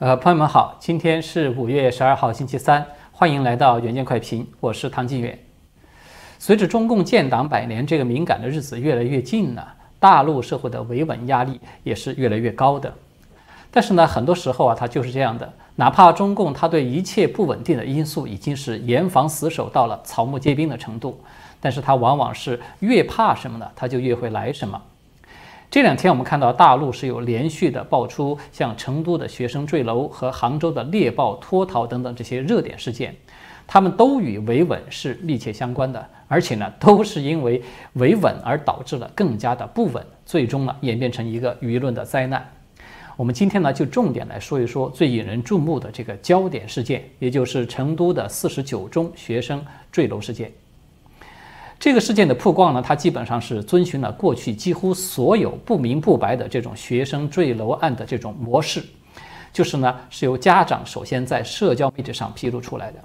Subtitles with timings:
[0.00, 5.36] 呃，朋友们好，今天是五月十二号，星期三，欢迎来到远见快评，我是唐晋远。
[6.38, 12.94] 随着中共建党百年这个敏感的日子越来越近了，大陆社会的维稳压力也是越来越高的。
[13.72, 21.20] 但是呢，很多时候啊，它就是这样的，哪怕中共它对一切不稳定的因素已经是严防死守到了草木皆兵的程度，
[21.60, 24.80] 但是它往往是越怕什么呢，它就越会来什么。
[25.70, 33.14] 这两天我们看到大陆是有连续的爆出像成都的学生坠楼和杭州的猎豹脱逃等等这些热点事件，
[33.66, 37.62] 他们都与维稳是密切相关的，而且呢都是因为
[37.94, 42.50] 维稳而导致了更加的不稳，最终呢演变成一个舆论的灾难。
[43.14, 49.62] 我们今天呢就重点来说一说最引人注目的这个焦点事件，也就是成都的四十九中学生
[49.92, 50.50] 坠楼事件。
[51.80, 58.82] 这个事件的曝光呢，它基本上是遵循了过去几乎所有不明不白的这种学生坠楼案的这种模式，
[59.52, 62.98] 就是呢是由家长首先在社交媒体上披露出来的。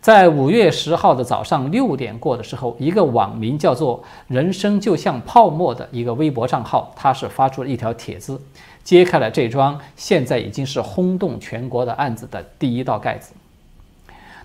[0.00, 8.40] 在五月十号的早上六点过的时候，一个网名叫做“人生就像泡沫”的一个微博账号，它是发出了一条帖子，
[8.84, 13.32] 揭开了这桩现在已经是轰动全国的案子的第一道盖子。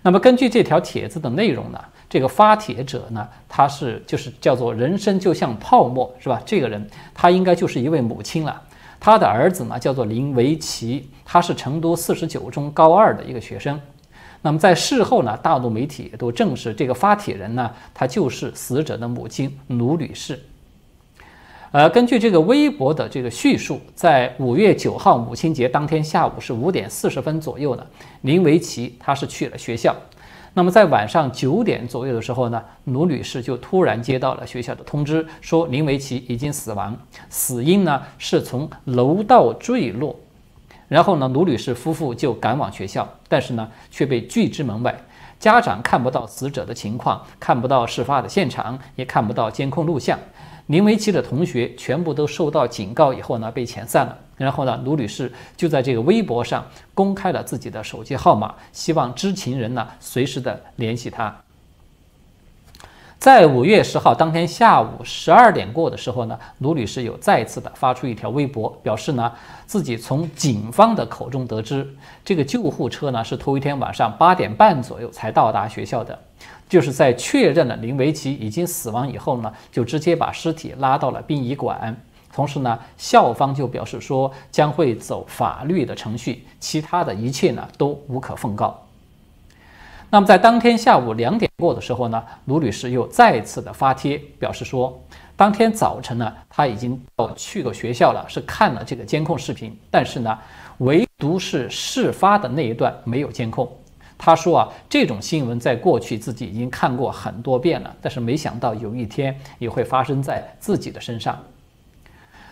[0.01, 1.79] 那么根据这条帖子的内容呢？
[2.09, 6.41] 这个发帖者呢，他是就是叫做“人生就像泡沫”，是吧？
[6.45, 8.61] 这个人他应该就是一位母亲了。
[8.99, 13.79] 他的儿子呢叫做林维奇，他是成都四十九中高二的一个学生。
[14.41, 20.39] 那么在事后呢，大陆媒体都证实，这个发帖人呢，他就是死者的母亲卢女士。
[21.71, 27.85] 呃，根据这个微博的这个叙述，在五月九号母亲节当天下午是五点四十分左右呢，
[28.21, 29.93] 林维奇他是去了学校。
[30.57, 36.97] 那么在晚上九点左右的时候呢，卢女士就突然接到了学校的通知，说林维奇已经死亡，
[37.29, 40.15] 死因呢是从楼道坠落。
[40.87, 44.99] 然后呢，卢女士夫妇就赶往学校，但是呢却被拒之门外，
[45.37, 50.17] 家长看不到死者的情况，看不到事发的现场，也看不到监控录像。
[50.65, 54.17] 林维奇的同学全部都受到警告以后呢，被遣散了。
[54.37, 61.35] 然后呢，卢女士就在这个微博上公开了自己的手机号码，希望知情人呢随时的联系她。
[63.19, 69.33] 在五月十号当天下午十二点过的时候呢，卢女士又再次的发出一条微博，表示呢
[69.65, 71.85] 自己从警方的口中得知，
[72.23, 76.17] 这个救护车呢是头一天晚上八点半左右才到达学校的。
[76.69, 81.99] 就是在确认了林维奇已经死亡以后呢，就直接把尸体拉到了殡仪馆。
[82.37, 88.79] 同时呢，校方就表示说将会走法律的程序，其他的一切呢都无可奉告。
[90.11, 95.01] 那么在当天下午两点过的时候呢，卢女士又再次的发帖表示说，
[95.35, 100.37] 当天早晨呢，她已经到去过学校了，是看了这个监控视频，但是呢，
[100.77, 103.67] 唯独是事发的那一段没有监控。
[104.15, 111.35] 她说啊，这种新闻在过去自己已经看过很多遍了，但是没想到有一天也会发生在自己的身上。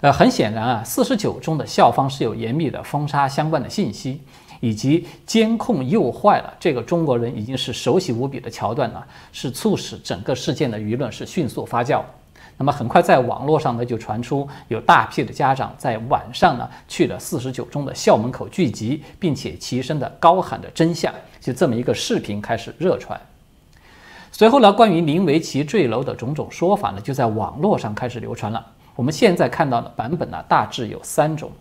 [0.06, 4.22] 呃，很显然啊，四十九中的校方是有严密的封杀相关的信息，
[4.60, 9.02] 以及监控又坏了，这个中国人已经是熟悉无比的桥段呢，
[9.32, 12.04] 是促使整个事件的舆论是迅速发酵。
[12.56, 21.12] 那么很快在网络上呢，就传出有大批的家长在晚上呢去了四十九中的校门口聚集，并且齐声的高喊着真相，
[21.42, 23.20] 就这么一个视频开始热传。
[24.32, 28.64] 随后呢，关于林维奇坠楼的种种说法呢，就在网络上开始流传了。
[28.96, 31.52] 我们现在看到的版本呢，大致有三种，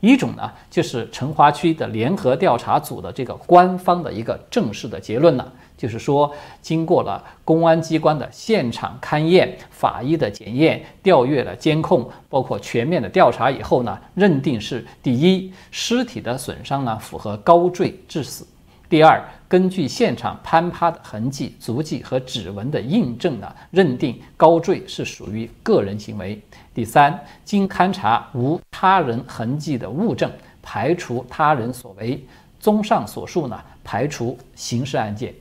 [0.00, 5.52] 一种呢就是成华区的联合调查组的这个官方的一个正式的结论呢。
[5.74, 18.44] 就是说，经过了公安机关的现场勘验、法医的检验、调阅了监控，包括全面的调查以后呢，认定是第一，尸体的损伤呢符合高坠致死；
[18.92, 26.36] 第二，根据现场攀爬的痕迹、足迹和指纹的印证呢，认定高坠是属于个人行为；
[26.74, 32.22] 第三，经勘查无他人痕迹的物证，排除他人所为。
[32.60, 35.32] 综上所述呢，排除刑事案件。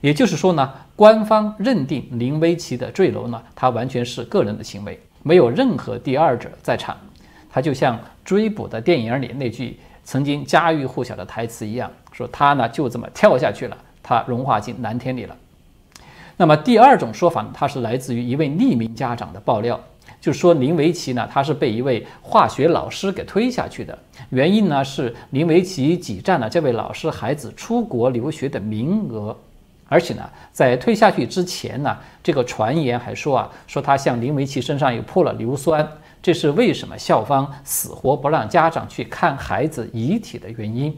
[0.00, 6.96] 也就是说呢，官方认定林威奇的坠楼呢，他完全是个人的行为，没有任何第二者在场。
[7.50, 15.36] 他就像追捕的电影里那句曾经家喻户晓的台词一样，说他呢就这么跳下去了，他融化进蓝天里了。
[16.36, 19.78] 那么第二种说法呢，它是来自于一位匿名家长的爆料，
[20.20, 23.98] 就说林维奇呢，他是被一位化学老师给推下去的，
[24.30, 29.36] 原因呢是林维奇挤占了这位老师孩子出国留学的名额。
[29.86, 30.22] 而且呢，
[30.52, 35.86] 在推下去之前呢，这个传言还说啊，说他向林维奇身上又泼了硫酸，
[36.22, 40.96] 这是为什么校方死活不让家长去看孩子遗体的原因。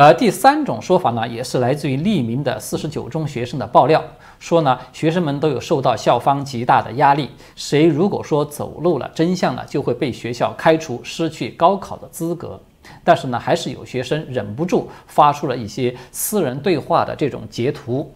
[0.00, 4.00] 而第三种说法呢，也是来自于匿名的四十九中学生的爆料，
[4.38, 12.60] 说呢，学生们都有受到校方极大的压力，谁如果说走漏了真相呢，就会被学校开除，失去高考的资格。
[13.02, 18.08] 但是呢，还是有学生忍不住发出了一些私人对话的这种截图，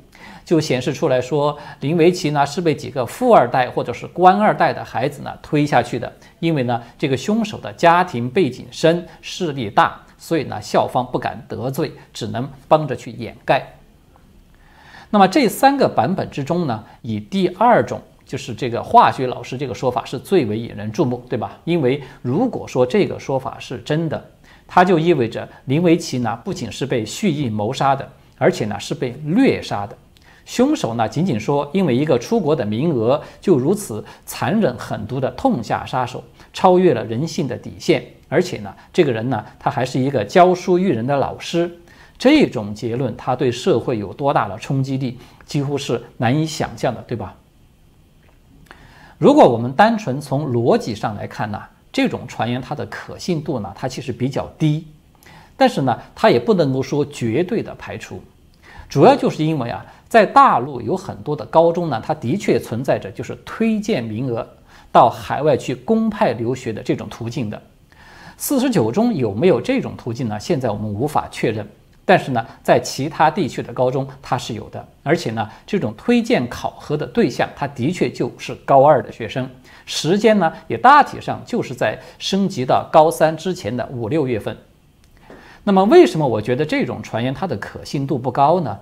[0.44, 10.00] 就显示出来说，林维奇呢是被几个富二代或者是官二代的孩子呢推下去的，因为呢，这个凶手的家庭背景深，势力大。
[10.23, 13.61] 所以呢，校方不敢得罪，只能帮着去掩盖。
[15.11, 21.59] 那么这三个版本之中呢，以第二种就是这个化学老师这个说法是最为引人注目，对吧？
[21.65, 24.25] 因为如果说这个说法是真的，
[24.69, 28.09] 它就意味着林维奇呢不仅是被蓄意谋杀的，
[28.39, 29.99] 而且呢是被虐杀的。
[30.45, 36.23] 凶手呢仅仅说因为一个出国的名额，就如此残忍狠毒的痛下杀手，
[36.53, 38.05] 超越了人性的底线。
[38.32, 41.70] 而且呢，这个人呢，他还是一个教书育人的老师，
[42.17, 47.34] 这种结论他对社会有多大的冲击力，几乎是难以想象的，对吧？
[49.19, 51.61] 如果我们单纯从逻辑上来看呢，
[51.93, 54.87] 这种传言它的可信度呢，它其实比较低，
[55.55, 58.19] 但是呢，它也不能够说绝对的排除，
[58.88, 64.49] 主要就是因为啊，在大陆有很多的高中呢，它的确存在着就是推荐名额
[64.90, 67.61] 到海外去公派留学的这种途径的。
[68.43, 70.37] 四十九中有没有这种途径呢？
[70.41, 71.65] 现在我们无法确认。
[72.05, 79.49] 但是呢，在其他地区的高中它是有的，而且呢，这种推荐考核的对象，它的确就是高二的学生，
[79.87, 84.56] 时间呢也大体上就是在升级到高三之前的五六月份。
[85.62, 88.77] 那么，为什么我觉得这种传言它的可信度不高呢？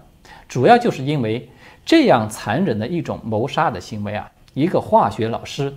[0.49, 1.47] 主要就是因为
[1.85, 5.71] 这样残忍的一种谋杀的行为啊，一个化学老师。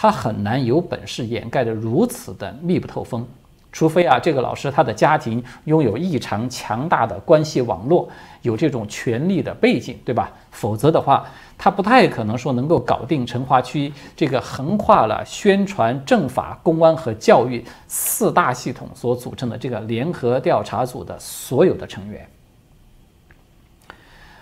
[0.00, 3.26] 他很难有本事掩盖得如此的密不透风，
[3.72, 8.08] 除非啊，这个老师他的家庭拥有异常强大的关系网络，
[8.42, 10.30] 有这种权力的背景，对吧？
[10.52, 11.26] 否则的话，
[11.58, 22.24] 他不太可能说能够搞定成华区这个横跨了宣传、政法、公安和教育四大系统所组成的这个联合调查组的所有的成员。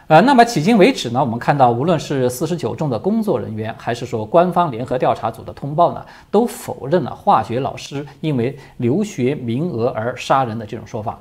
[0.08, 11.18] 呃，那么迄今为止呢，我们看到，无论是四十九中的工作人员，还是说官方联合调查组的通报呢，都否认了化学老师因为留学名额而杀人的这种说法。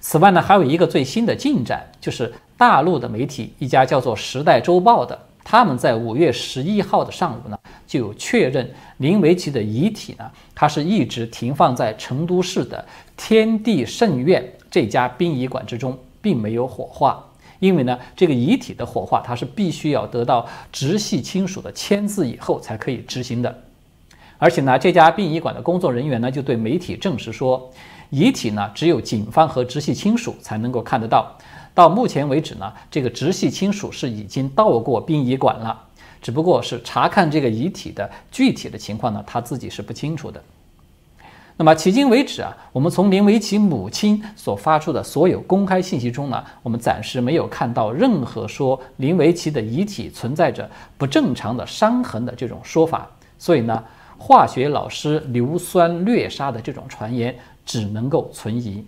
[0.00, 7.58] 此外呢，还有一个最新的进展，就是大陆的媒体一家叫做《时代周报》的，他们在五月十一号的上午呢，
[7.88, 17.20] 就确认林维奇的遗体呢，他是一直停放在成都市的天地圣院这家殡仪馆之中，并没有火化。
[17.60, 23.62] 因为呢，这个遗体的火化，它是必须要得到直系亲属的签字以后才可以执行的。
[24.38, 27.70] 而且呢，这家殡仪馆的工作人员呢，就对媒体证实说，
[28.08, 31.36] 遗体呢，只有警方和直系亲属才能够看得到。
[31.74, 35.78] 到目前为止呢，这个直系亲属是已经到过殡仪馆了，
[36.22, 40.42] 只不过是查看这个遗体的具体的情况呢，他自己是不清楚的。
[41.60, 50.66] 那么迄今为止啊，我们从林维奇母亲所发出的所有公开信息中呢，我们暂时没有看到任何说林维奇的遗体存在着
[50.96, 53.06] 不正常的伤痕的这种说法。
[53.38, 53.84] 所以呢，
[54.16, 57.36] 化学老师硫酸虐杀的这种传言
[57.66, 58.82] 只能够存疑。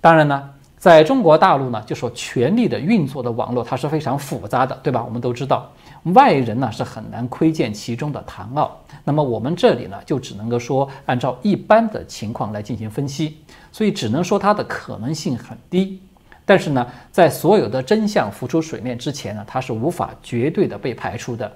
[0.00, 5.00] 当然呢，在中国大陆呢，就说权力的运作的网络它是非常复杂的，对吧？
[5.04, 5.70] 我们都知道。
[6.12, 13.38] 外人呢是很难窥见其中的谈奥，那么我们这里呢就只能够说按照一般的情况来进行分析，
[13.72, 16.00] 所以只能说它的可能性很低。
[16.44, 21.50] 但是呢，在所有的真相浮出水面之前呢，它是无法绝对的被排除的，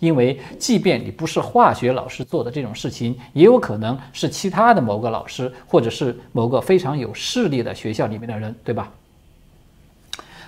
[0.00, 8.90] 因为即便你不是化学老师做的这种事情，也有可能是其他的某个老师，或者是某个非常有势力的学校里面的人，对吧？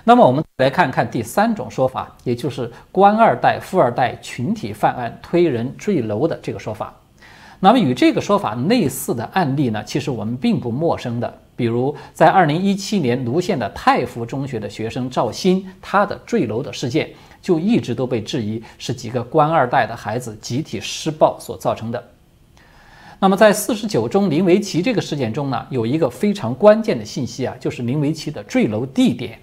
[0.07, 6.95] 那么我们来看看第三种说法，也就是官二代、富二代群体犯案推人坠楼的这个说法。
[7.59, 11.39] 那么与这个说法类似的案例呢，其实我们并不陌生的。
[11.57, 17.09] 比如在二零一七年泸县的太福中学的学生赵鑫，他的坠楼的事件
[17.41, 22.05] 就一直都被质疑是几个官二代的孩子集体施暴所造成的。
[23.21, 29.39] 那么在四十九中林维奇这个事件中呢，有一个非常关键的信息啊，就是林维奇的坠楼地点。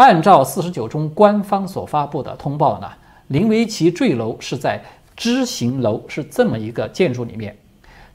[0.00, 2.88] 按照四十九中官方所发布的通报呢，
[3.26, 4.82] 林维奇坠楼是在
[5.14, 7.54] 知行楼，是这么一个建筑里面，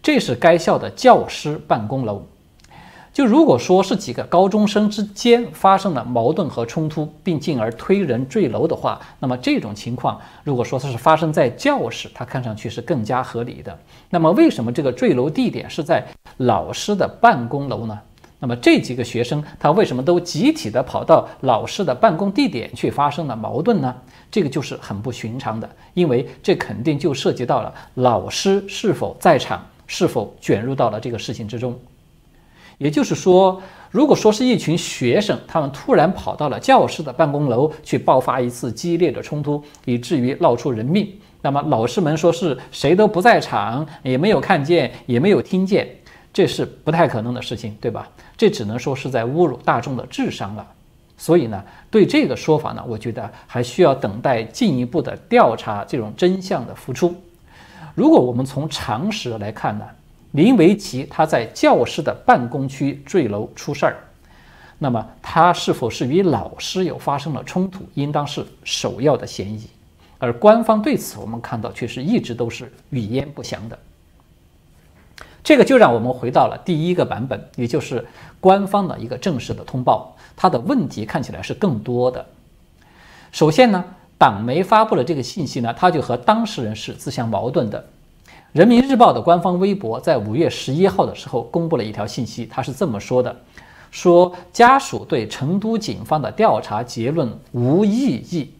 [0.01, 2.25] 这是该校的教师办公楼。
[3.13, 13.77] 就如果说是几个高中生之间发生了矛盾和冲突，并进而推人坠楼的话，那么这种情况，如果说它是发生在教室，它看上去是更加合理的。
[14.09, 16.03] 那么为什么这个坠楼地点是在
[16.37, 17.99] 老师的办公楼呢？
[18.45, 23.95] 那么这几个学生他为什么都集体的跑到老师的办公地点去发生了矛盾呢？
[24.29, 31.75] 这个就是很不寻常的，因为这肯定就涉及到了老师是否在场，是否卷入到了这个事情之中。
[32.77, 33.59] 也就是说，
[33.89, 41.11] 如果说是一群学生，他们突然跑到了教室的办公楼去爆发一次激烈的冲突，以至于闹出人命，
[41.41, 45.87] 那么老师们说是谁都不在场，也没有看见，也没有听见，
[46.35, 48.09] 这是不太可能的事情，对吧？
[48.35, 50.67] 这只能说是在侮辱大众的智商了。
[51.17, 57.15] 所以呢，对这个说法呢，我觉得还需要等待进一步的调查，这种真相的浮出。
[57.93, 59.85] 如果我们从常识来看呢？
[60.31, 63.95] 林维奇他在教室的办公区坠楼出事儿，
[64.77, 69.69] 那么他是否是与老师有发生了冲突，应当是首要的嫌疑。
[70.17, 73.79] 而官方对此，我们看到却是一直都是语焉不详的。
[75.45, 78.03] 这个就让我们回到了第一个版本，也就是
[78.41, 82.25] 官方的一个正式的通报，它的问题看起来是更多的。
[83.31, 83.85] 首先呢，
[84.17, 87.85] 党媒发布了这个信息呢，它就和当事人是自相矛盾的。
[88.53, 93.35] 人民日报的官方微博在五月十一号的时候公布了一条信息，它是这么说的：
[93.91, 98.51] 说家属对成都警方的调查结论无异议。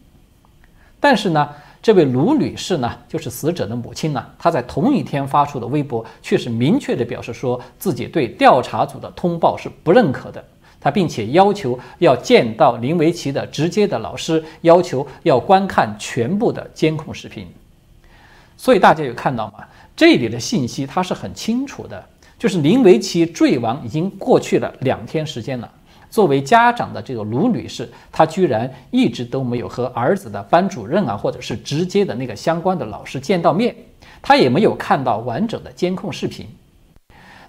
[1.00, 1.48] 但是呢，
[1.86, 10.44] 这位卢女士呢，就是死者的母亲呢，她在同一天发出的微博却是明确的表示说自己对调查组的通报是不认可的。
[10.80, 17.46] 她并且要求要见到林维奇的直接的老师，要求要观看全部的监控视频。
[18.56, 19.64] 所以大家有看到吗？
[19.94, 22.04] 这里的信息它是很清楚的，
[22.36, 25.70] 就是林维奇坠亡已经过去了两天时间了。
[26.16, 33.76] 作为家长的这个卢女士，她居然一直都没有和儿子的班主任啊，或者是直接的那个相关的老师见到面，
[34.22, 36.46] 她也没有看到完整的监控视频。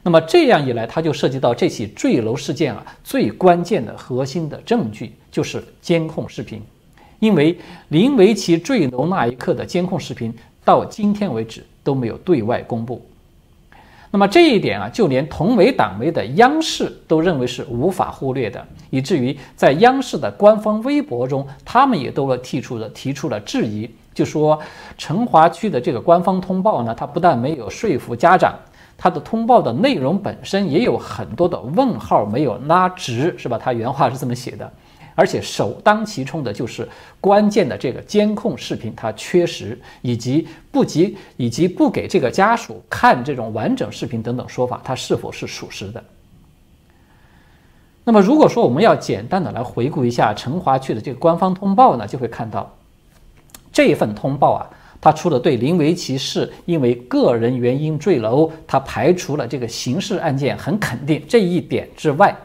[0.03, 6.62] 那么这样一来，它就涉及到这起坠楼事件啊最关键的核心的证据就是监控视频，
[7.19, 7.57] 因为
[7.88, 10.33] 林维奇坠楼那一刻的监控视频
[10.65, 11.63] 到今天为止。
[11.88, 13.01] 都没有对外公布，
[14.09, 24.57] 那么这一点啊，就连同为党媒的央视都认为是无法忽略的，以至于在央视的官方微博中，他们也都提出了提出了质疑，就说
[24.97, 28.55] 成华区的这个官方通报呢，它不但没有说服家长，
[28.97, 33.57] 它的通报的内容本身也有很多的问号没有拉直，是吧？
[33.57, 34.71] 他原话是这么写的。
[35.17, 36.88] 而且首当其冲的就是
[37.19, 46.03] 关键的这个监控视频，它缺失，以及不及以及不给这个家属看这种完整视频等等说法，它是否是属实的？
[48.03, 52.71] 那么，如果说我们要简单的来回顾一下成华区的这个官方通报呢，就会看到
[53.74, 54.69] 这份通报啊，
[55.01, 62.36] 它除了对林维奇是因为个人原因坠楼，它排除了这个刑事案件很肯定这一点之外。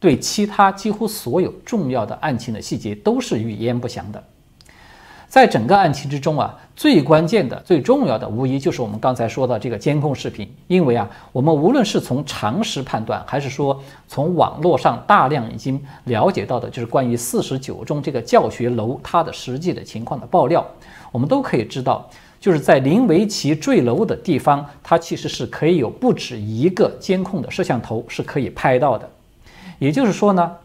[0.00, 4.22] 对其他几乎所有重要的案情的细节都是语焉不详的。
[5.28, 10.50] 在整个案情之中啊，最关键的、最重要的，无疑就是我们刚才说的这个监控视频。
[10.68, 20.66] 因为啊，我们无论是从常识判断，还是说从网络上大量已经了解到的，就是关于四十九中这个教学楼它的实际的情况的爆料，
[21.12, 22.08] 我们都可以知道，
[22.40, 29.06] 就是在林维奇坠楼的地方，它其实是可以有不止一个监控的摄像头是可以拍到的。
[29.78, 30.56] 也就是说呢，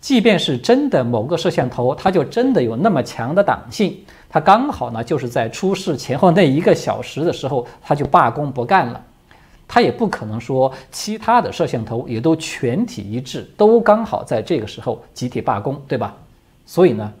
[0.00, 9.02] 即便是真的某个摄像头，它就真的有那么强的党性，它刚好呢就是在出事前后那一个小时的时候，它就罢工不干了，
[9.68, 16.14] 它也不可能说其他的摄像头也都全体一致，都刚好在这个时候集体罢工，对吧？
[16.66, 17.12] 所以呢，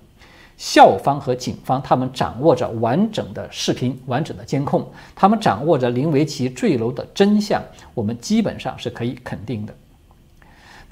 [0.56, 9.74] 校方和警方他们掌握着完整的视频、完整的监控，他们掌握着林维奇坠楼的真相，我们基本上是可以肯定的。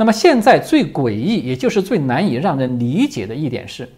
[0.03, 3.89] 那么现在最诡异，也就是最难以让人理解的一点是，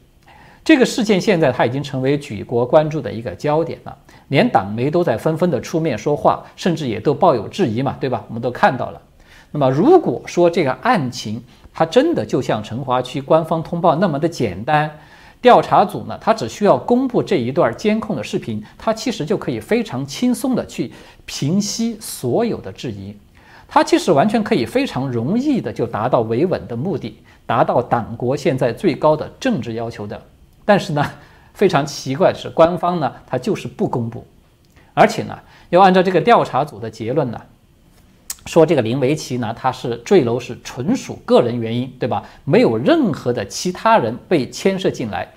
[0.63, 3.97] 这个事件现在它已经成为举国关注的一个焦点了，
[4.29, 8.23] 连党媒都在纷纷的出面说话，甚至也都抱有质疑嘛，对吧？
[8.29, 9.01] 我们都看到了。
[9.51, 11.43] 那么如果说这个案情
[11.73, 14.91] 它真的就像成华区官方通报那么的简单，
[15.41, 20.93] 调查组呢，他只需要公布这一段监控的视频，他其实就可以非常轻松的去
[21.25, 23.17] 平息所有的质疑。
[23.67, 30.21] 它其实完全可以非常容易的就达到维稳的目的，达到党国现在最高的政治要求的。
[30.65, 31.05] 但是呢，
[31.53, 34.25] 非常奇怪的是，官方呢，它就是不公布，
[34.93, 35.39] 而且呢，
[35.71, 37.41] 要按照这个调查组的结论呢，
[38.47, 42.23] 说这个林维奇呢，他是坠楼是纯属个人原因，对吧？
[42.45, 45.29] 没有任何的其他人被牵涉进来。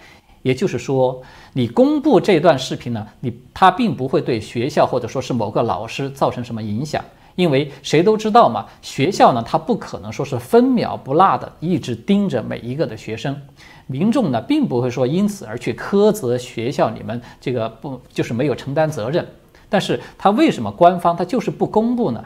[0.44, 1.22] 也就是说，
[1.54, 7.04] 你公布这段视频呢，你他并不会对学校或者说是某个老师造成什么影响，
[7.38, 13.40] 因为谁都知道嘛，学校呢，它不可能说是分秒不落的一直盯着每一个的学生，
[13.86, 19.26] 民众呢，并不会说因此而去苛责学校你们这个不就是没有承担责任。
[19.70, 22.26] 但是他为什么官方他就是不公布呢？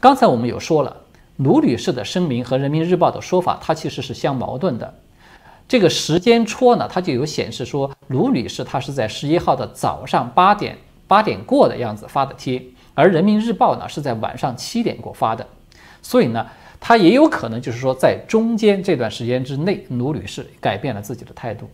[0.00, 0.94] 刚才我们有说了，
[1.38, 4.94] 卢女士的声明和人民日报的说法，它其实是相矛盾的。
[5.66, 10.76] 这个时间戳呢，它就有显示说，卢女士她是在十一号的早上八点
[11.08, 12.62] 八点过的样子发的贴，
[12.94, 15.46] 而人民日报呢是在晚上七点过发的，
[16.00, 16.46] 所以呢，
[16.80, 21.68] 他也有可能就是说在中间这段时间之内，卢女士改变了自己的态度。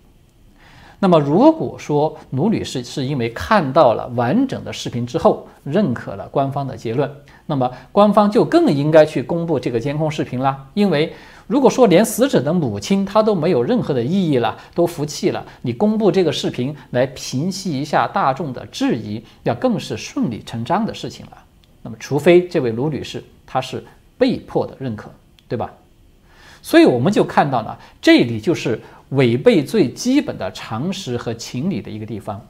[1.02, 7.11] 那么，如果说卢女士是因为看到了完整的视频之后，认可了官方的结论，
[7.47, 10.66] 那么官方就更应该去公布这个监控视频啦。
[10.75, 11.11] 因为
[11.47, 21.33] 如果说连死者的母亲她都没有任何的意义了，都服气了，你公布这个视频来平息一下大众的质疑，要更是顺理成章的事情了。
[21.80, 23.83] 那么，除非这位卢女士她是
[24.19, 25.11] 被迫的认可，
[25.49, 25.73] 对吧？
[26.62, 28.81] 所以我们就看到呢，这里就是。
[29.11, 32.40] 违背最基本的常识和情理的一个地方，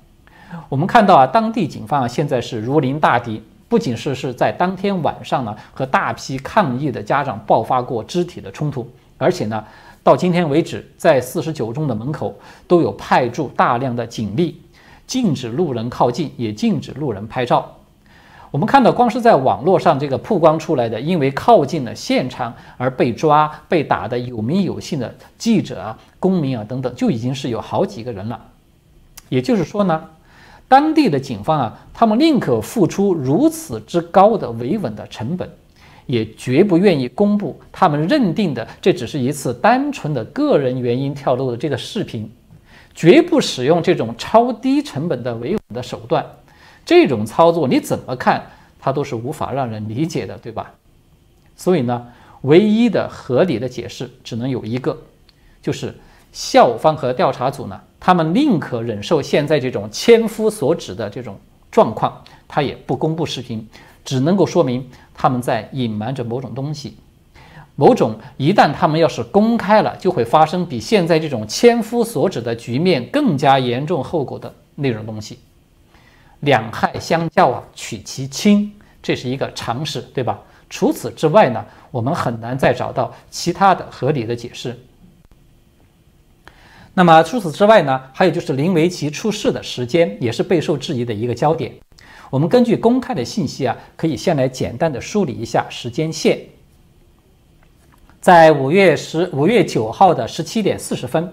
[0.69, 8.87] 我们看到啊，当地警方啊现在是如临大敌，不仅是是在当天晚上呢和大批抗议的家长爆发过肢体的冲突，
[9.17, 9.65] 而且呢
[10.03, 12.39] 到今天为止，在四十九中的门口
[12.69, 14.61] 都有派驻大量的警力，
[15.07, 17.75] 禁止路人靠近，也禁止路人拍照。
[18.51, 28.41] 我们看到，光是在网络上这个曝光出来的，因为靠近了现场而被抓、被打的有名有姓的记者啊、公民啊等等，就已经是有好几个人了。
[29.29, 30.05] 也就是说呢，
[30.67, 35.49] 当地的警方啊，他们宁可付出如此之高的维稳的成本，
[36.07, 42.29] 也绝不愿意公布他们认定的这只是一次单纯的个人原因跳楼的这个视频，
[42.97, 46.27] 绝不使用这种超低成本的维稳的手段。
[46.91, 48.45] 这种操作你怎么看，
[48.81, 50.75] 它都是无法让人理解的，对吧？
[51.55, 52.09] 所以呢，
[52.41, 54.99] 唯一的合理的解释只能有一个，
[55.63, 55.97] 就是
[56.33, 61.39] 校方和调查组呢，他们宁可忍受现在这种千夫所指的这种
[61.71, 63.65] 状况，他也不公布视频，
[64.05, 64.85] 只能够说明
[65.15, 66.97] 他们在隐瞒着某种东西，
[67.77, 75.39] 某种一旦他们要是公开了，就会发生比现在这种千夫所指的局面更加严重后果的那种东西。
[76.41, 78.73] 两害相较啊，取其轻，
[79.03, 80.39] 这是一个常识，对吧？
[80.69, 84.79] 除此之外呢，我们很难再找到其他的合理的解释。
[86.95, 91.73] 那么除此之外呢，还有就是林维奇出事的时间也是备受质疑的一个焦点。
[92.31, 96.39] 我们根据公开的信息啊，可以先来简单的梳理一下时间线。
[98.21, 101.33] 在五月十五月九号的十七点四十分。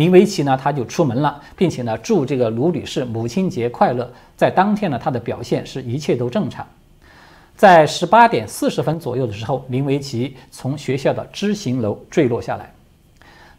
[0.00, 4.10] 林维奇呢，他就出门了，并且呢，祝这个卢女士母亲节快乐。
[4.34, 6.66] 在当天呢，他的表现是一切都正常。
[7.54, 12.72] 在十八点四十分左右的时候，林维奇从学校的知行楼坠落下来。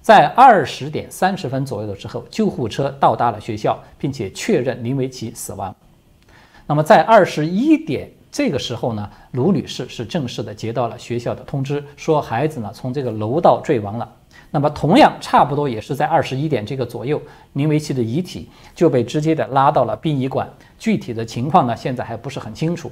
[0.02, 5.76] 在二十点三十分左右的时候，救护车到达了学校，并且确认林维奇死亡。
[6.66, 14.12] 那么在二十一点这个时候呢，卢女士是正式的接到了学校的通知，说孩子呢从这个楼道坠亡了。
[14.54, 17.22] 那么，同样差不多也是在二十一点这个左右，
[17.54, 20.48] 林维奇的遗体就被直接的拉到了殡仪馆。
[20.78, 22.92] 具体的情况呢，现在还不是很清楚。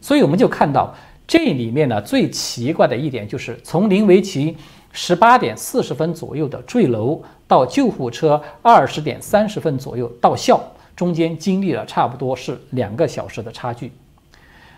[0.00, 0.92] 所以我们就看到
[1.28, 4.56] 这里面呢，最奇怪的一点就是，从林维奇
[4.90, 10.60] 十八点四十分左右的坠楼到救护车二十点三十分左右到校，
[10.96, 13.92] 中间经历了差不多是两个小时的差距。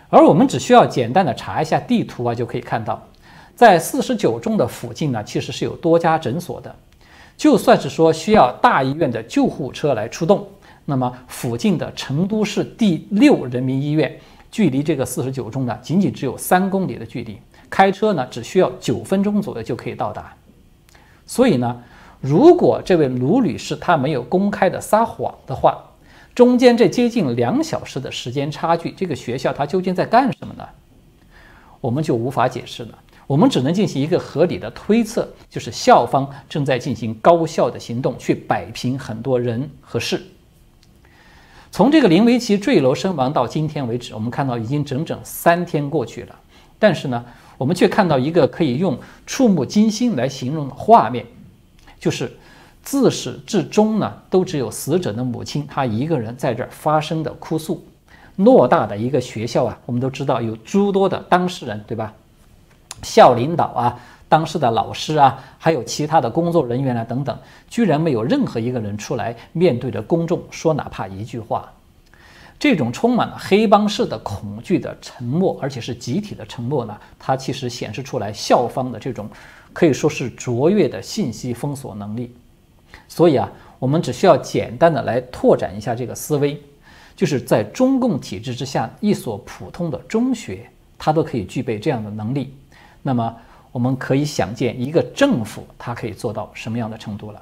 [0.09, 3.01] 而我们只需要简单的查一下地图啊，就可以看到。
[3.61, 6.75] 在四十九中的附近呢，其实是有多家诊所的。
[7.37, 10.47] 就算是说需要大医院的救护车来出动，
[10.83, 14.19] 那么附近的成都市第六人民医院，
[14.49, 17.37] 距离这个四十九中呢，仅仅只有三公里的距离，
[17.69, 20.33] 开车呢只需要九分钟左右就可以到达。
[21.27, 21.83] 所以呢，
[22.19, 25.77] 如果这位卢女士她没有公开的撒谎的话，
[26.33, 30.67] 中间这接近两小时的时间差距，这个学校它究竟在干什么呢？
[31.79, 32.97] 我们就无法解释了。
[33.31, 40.21] 我们只能进行一个合理的推测，就是校方正在进行高效的行动，去摆平很多人和事。
[41.71, 46.35] 从这个林维奇坠楼身亡到今天为止，我们看到已经整整三天过去了，
[46.77, 47.23] 但是呢，
[47.57, 51.25] 我们却看到一个可以用触目惊心来形容的画面，
[51.97, 52.29] 就是
[52.83, 57.81] 自始至终呢，都只有死者的母亲她一个人在这儿发生的哭诉。
[58.37, 62.13] 偌大的一个学校啊，我们都知道有诸多的当事人，对吧？
[63.03, 67.37] 校领导啊，当时的老师啊，还有其他的工作人员啊等等，
[67.69, 71.71] 居然没有任何一个人出来面对着公众说哪怕一句话。
[72.59, 79.27] 这种充满了黑帮式的恐惧的沉默，而且是集体的沉默呢，它其实显示出来校方的这种
[79.73, 82.35] 可以说是卓越的信息封锁能力。
[83.07, 86.61] 所以啊，我们只需要简单的来拓展一下这个思维，
[87.15, 92.55] 就是在中共体制之下，一所普通的中学，它都可以具备这样的能力。
[93.01, 93.35] 那么，
[93.71, 97.41] 我们可以想见一个政府它可以做到什么样的程度了。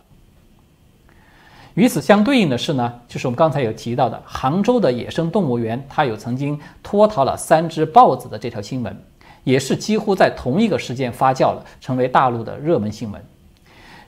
[1.76, 8.98] 与此相对应的是呢，就是我们刚才有提到的杭州的野生动物园，它有曾经脱逃了三只豹子的这条新闻，
[9.44, 13.22] 也是几乎在同一个时间发酵了，成为大陆的热门新闻。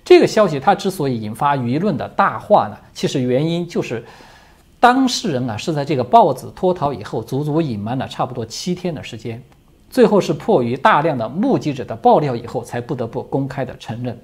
[0.04, 4.04] 这个消息它之所以引发舆论的大化呢，其实原因就是
[4.80, 9.42] 当事人啊是在这个豹子脱逃以后，足足隐瞒了差不多七天的时间，
[9.92, 14.20] 最后是迫于大量的目击者的爆料以后，才不得不公开的承认。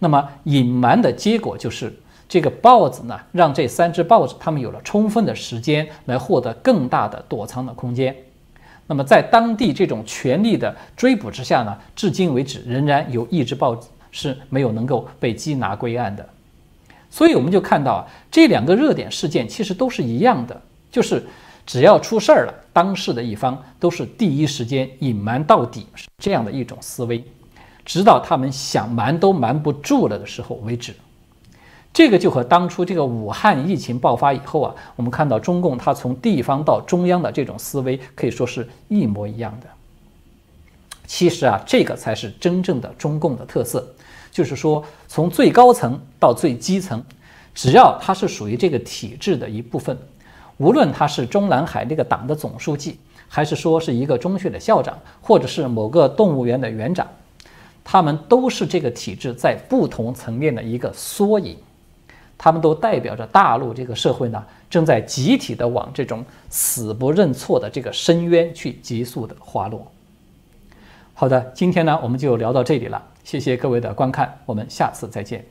[0.00, 1.94] 那么隐瞒的结果就是。
[2.32, 8.14] 这个豹子呢，让这三只豹子他们有了充分的时间来获得更大的躲藏的空间。
[8.86, 16.24] 那么在当地这种全力的追捕之下呢，至今为止仍然有一只豹子是没有能够被缉拿归案的。
[17.10, 20.62] 所以我们就看到啊，这两个热点事件其实都是一样的，
[20.92, 21.26] 就是
[21.70, 27.22] 只要出事儿了，当事的一方都是第一时间隐瞒到底，是这样的一种思维，
[27.84, 30.92] 直到他们想瞒都瞒不住了的时候为止。
[31.92, 39.68] 这个就和当初这个武汉疫情爆发以后啊，我们看到中共它从地方到中央的这种思维可以说是一模一样的。
[41.06, 43.88] 其实啊，这个才是真正的中共的特色，
[44.32, 47.00] 就是说从最高层到最基层，
[47.54, 49.96] 只要它是属于这个体制的一部分，
[50.60, 57.08] 无论他是中南海那个党的总书记，还是说是一个中学的校长，或者是某个动物园的园长，
[57.82, 61.56] 他们都是这个体制在不同层面的一个缩影。
[62.36, 69.90] 他们都代表着大陆这个社会呢，正在集体的往这种死不认错的这个深渊去急速的滑落。
[71.14, 75.42] 好的，今天呢我们就聊到这里了，谢谢各位的观看，我们下次再见。